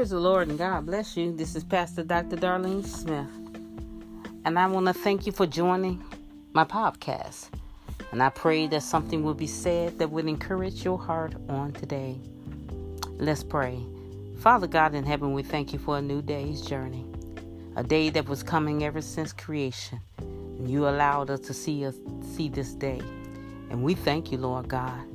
[0.00, 1.30] Praise the Lord and God bless you.
[1.36, 2.36] This is Pastor Dr.
[2.36, 3.28] Darlene Smith.
[4.46, 6.02] And I want to thank you for joining
[6.54, 7.50] my podcast.
[8.10, 12.18] And I pray that something will be said that will encourage your heart on today.
[13.18, 13.78] Let's pray.
[14.38, 17.04] Father God in heaven, we thank you for a new day's journey,
[17.76, 20.00] a day that was coming ever since creation.
[20.16, 23.02] And you allowed us to see us see this day.
[23.68, 25.06] And we thank you, Lord God.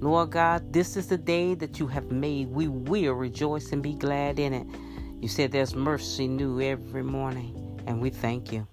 [0.00, 2.48] Lord God, this is the day that you have made.
[2.48, 4.66] We will rejoice and be glad in it.
[5.20, 8.66] You said there's mercy new every morning, and we thank you.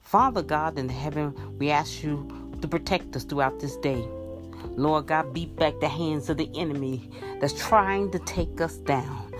[0.00, 4.04] Father God in heaven, we ask you to protect us throughout this day.
[4.76, 7.10] Lord God, beat back the hands of the enemy
[7.40, 9.32] that's trying to take us down.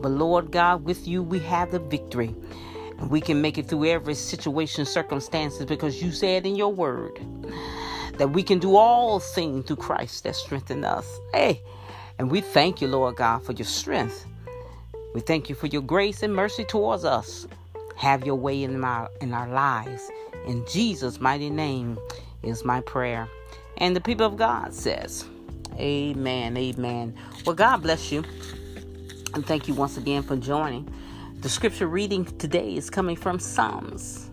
[0.00, 2.34] But Lord God, with you we have the victory.
[2.98, 7.18] And we can make it through every situation, circumstances, because you said in your word
[8.18, 11.20] that we can do all things through Christ that strengthen us.
[11.32, 11.62] Hey,
[12.18, 14.26] and we thank you, Lord God, for your strength.
[15.14, 17.46] We thank you for your grace and mercy towards us.
[17.96, 20.10] Have your way in our in our lives.
[20.46, 21.98] In Jesus' mighty name
[22.42, 23.28] is my prayer.
[23.78, 25.24] And the people of God says,
[25.76, 26.56] Amen.
[26.56, 27.14] Amen.
[27.44, 28.24] Well, God bless you.
[29.34, 30.92] And thank you once again for joining.
[31.40, 34.30] The scripture reading today is coming from Psalms.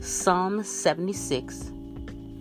[0.00, 1.72] Psalm 76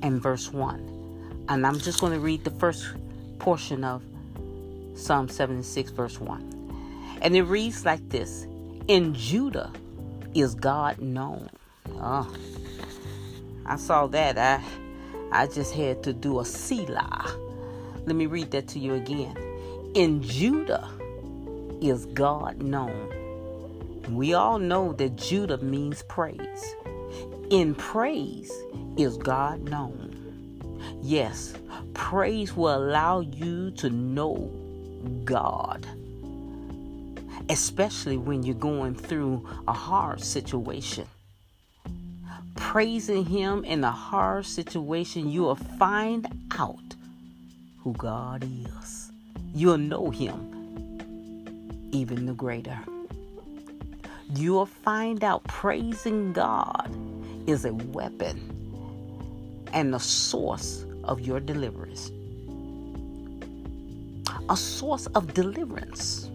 [0.02, 1.46] and verse 1.
[1.50, 2.86] And I'm just going to read the first
[3.40, 4.04] portion of
[4.96, 7.20] Psalm 76, verse 1.
[7.22, 8.46] And it reads like this
[8.88, 9.72] In Judah
[10.34, 11.50] is God known.
[11.96, 12.34] Oh,
[13.66, 14.38] I saw that.
[14.38, 14.64] I,
[15.32, 17.36] I just had to do a Selah.
[18.06, 19.36] Let me read that to you again
[19.98, 20.88] in Judah
[21.82, 23.12] is God known.
[24.10, 26.76] We all know that Judah means praise.
[27.50, 28.52] In praise
[28.98, 30.62] is God known.
[31.02, 31.54] Yes,
[31.94, 34.52] praise will allow you to know
[35.24, 35.88] God,
[37.50, 41.08] especially when you're going through a hard situation.
[42.56, 46.96] Praising Him in a hard situation, you will find out
[47.80, 49.08] who God is
[49.58, 50.54] you'll know him
[51.92, 52.78] even the greater.
[54.36, 56.92] You'll find out praising God
[57.48, 58.54] is a weapon
[59.74, 62.12] and the source of your deliverance.
[64.50, 66.30] A source of deliverance.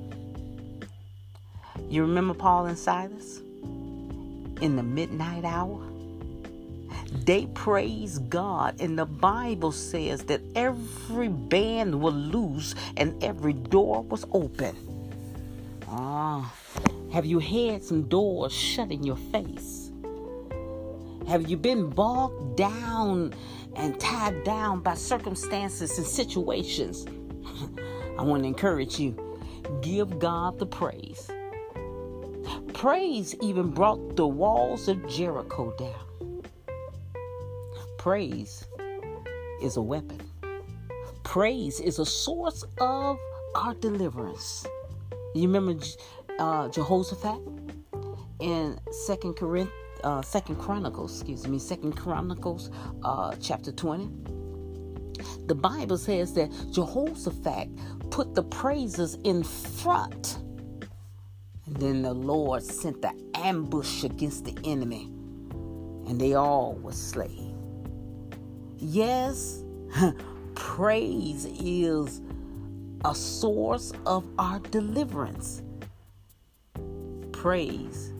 [1.88, 3.40] You remember Paul and Silas
[4.60, 5.86] in the midnight hour?
[7.26, 14.02] They praise God, and the Bible says that every band was loose and every door
[14.02, 14.74] was open.
[15.86, 16.54] Ah,
[17.12, 19.81] have you had some doors shut in your face?
[21.32, 23.32] Have you been bogged down
[23.76, 27.06] and tied down by circumstances and situations?
[28.18, 29.16] I want to encourage you
[29.80, 31.30] give God the praise.
[32.74, 36.42] Praise even brought the walls of Jericho down.
[37.96, 38.66] Praise
[39.62, 40.20] is a weapon.
[41.22, 43.16] Praise is a source of
[43.54, 44.66] our deliverance.
[45.34, 45.82] You remember
[46.38, 47.40] uh, Jehoshaphat
[48.38, 49.70] in Second Corinth,
[50.04, 52.70] uh, Second Chronicles, excuse me, Second Chronicles,
[53.02, 54.10] uh, chapter twenty.
[55.46, 57.68] The Bible says that Jehoshaphat
[58.10, 60.38] put the praises in front,
[61.66, 65.04] and then the Lord sent the ambush against the enemy,
[66.08, 67.56] and they all were slain.
[68.78, 69.64] Yes,
[70.54, 72.20] praise is
[73.04, 75.62] a source of our deliverance.
[77.32, 78.11] Praise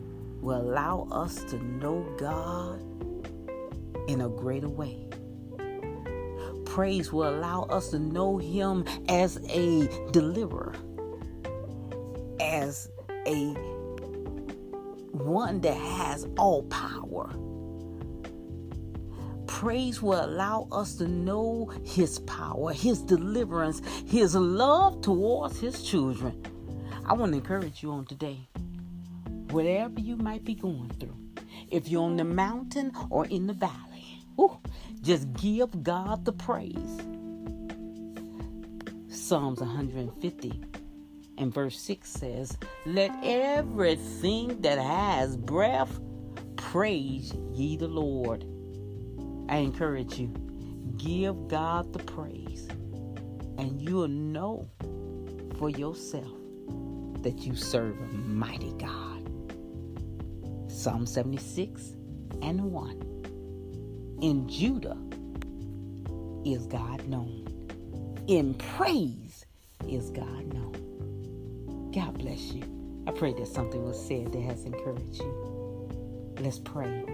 [0.42, 2.80] will allow us to know God
[4.08, 5.08] in a greater way.
[6.66, 10.74] Praise will allow us to know Him as a deliverer,
[12.40, 12.90] as
[13.26, 13.54] a
[15.12, 17.34] one that has all power
[19.62, 26.42] praise will allow us to know His power, His deliverance, His love towards His children.
[27.06, 28.48] I want to encourage you on today,
[29.52, 31.16] whatever you might be going through,
[31.70, 34.24] if you're on the mountain or in the valley,
[35.02, 37.00] just give God the praise.
[39.08, 40.62] Psalms 150
[41.38, 42.56] and verse 6 says,
[42.86, 46.00] Let everything that has breath
[46.56, 48.44] praise ye the Lord.
[49.48, 50.28] I encourage you,
[50.96, 52.68] give God the praise,
[53.58, 54.68] and you'll know
[55.58, 56.32] for yourself
[57.22, 59.11] that you serve a mighty God.
[60.82, 61.94] Psalm 76
[62.42, 64.18] and 1.
[64.20, 64.98] In Judah
[66.44, 67.46] is God known.
[68.26, 69.46] In praise
[69.86, 71.92] is God known.
[71.94, 72.64] God bless you.
[73.06, 76.34] I pray that something was said that has encouraged you.
[76.40, 77.04] Let's pray.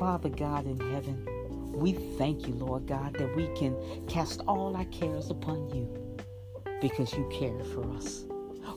[0.00, 1.24] Father God in heaven,
[1.72, 3.76] we thank you, Lord God, that we can
[4.08, 5.86] cast all our cares upon you
[6.80, 8.24] because you care for us.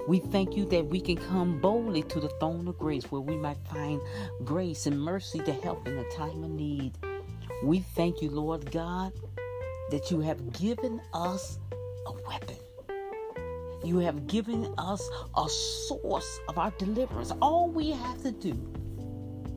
[0.08, 3.36] We thank you that we can come boldly to the throne of grace where we
[3.36, 4.02] might find
[4.46, 6.98] grace and mercy to help in a time of need.
[7.62, 9.12] We thank you, Lord God,
[9.92, 11.60] that you have given us
[12.06, 12.56] a weapon.
[13.84, 17.34] You have given us a source of our deliverance.
[17.42, 18.56] All we have to do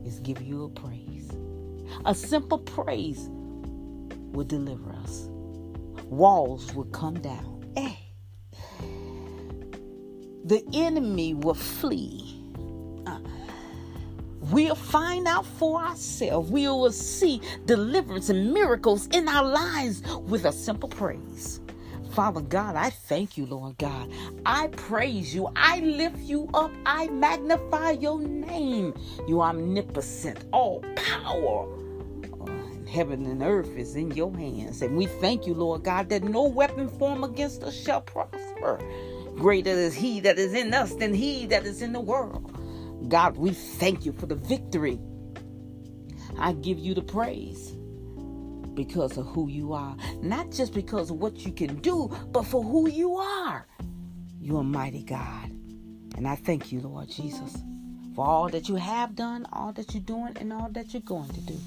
[0.05, 1.29] is give you a praise.
[2.05, 3.29] A simple praise
[4.33, 5.29] will deliver us.
[6.05, 7.60] Walls will come down.
[10.45, 12.41] The enemy will flee.
[13.05, 13.19] Uh,
[14.51, 16.49] we'll find out for ourselves.
[16.51, 21.61] We will see deliverance and miracles in our lives with a simple praise.
[22.13, 24.11] Father God, I thank you, Lord God.
[24.45, 25.49] I praise you.
[25.55, 26.71] I lift you up.
[26.85, 28.93] I magnify your name.
[29.27, 31.67] You omnipotent, all power.
[32.89, 34.81] Heaven and earth is in your hands.
[34.81, 38.79] And we thank you, Lord God, that no weapon formed against us shall prosper.
[39.35, 42.47] Greater is he that is in us than he that is in the world.
[43.09, 44.99] God, we thank you for the victory.
[46.37, 47.71] I give you the praise
[48.73, 49.95] because of who you are.
[50.21, 53.67] Not just because of what you can do, but for who you are.
[54.39, 55.51] You're a mighty God.
[56.15, 57.57] And I thank you, Lord Jesus,
[58.15, 61.29] for all that you have done, all that you're doing, and all that you're going
[61.29, 61.57] to do.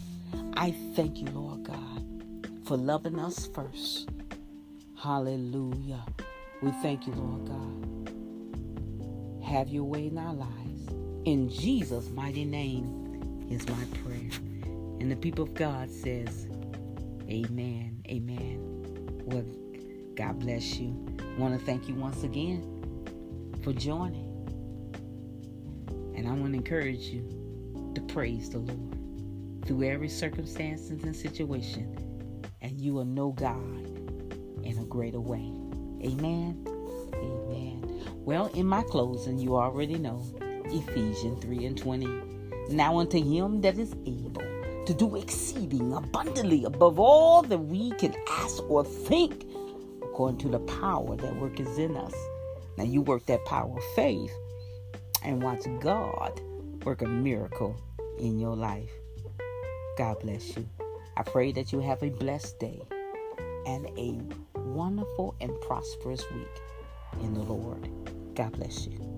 [0.57, 4.09] I thank you, Lord God, for loving us first.
[4.97, 6.05] Hallelujah.
[6.65, 8.11] We thank you, Lord God.
[9.47, 10.89] Have your way in our lives.
[11.27, 14.31] In Jesus' mighty name is my prayer.
[14.99, 16.49] And the people of God says,
[17.29, 18.03] Amen.
[18.09, 18.61] Amen.
[19.27, 19.45] Well,
[20.15, 21.07] God bless you.
[21.21, 22.63] I want to thank you once again
[23.63, 24.31] for joining.
[26.17, 31.95] And I want to encourage you to praise the Lord through every circumstance and situation.
[32.63, 33.87] And you will know God
[34.63, 35.64] in a greater way.
[36.05, 36.67] Amen.
[37.15, 38.03] Amen.
[38.25, 40.23] Well, in my closing, you already know
[40.67, 42.07] Ephesians 3 and 20.
[42.71, 44.43] Now unto him that is able
[44.87, 49.47] to do exceeding abundantly above all that we can ask or think,
[50.03, 52.15] according to the power that worketh in us.
[52.77, 54.33] Now you work that power of faith
[55.23, 56.41] and watch God
[56.85, 57.77] work a miracle
[58.19, 58.91] in your life.
[59.97, 60.69] God bless you.
[61.17, 62.83] I pray that you have a blessed day
[63.67, 64.21] and a
[64.75, 66.63] wonderful and prosperous week
[67.23, 67.89] in the Lord.
[68.35, 69.14] God bless you.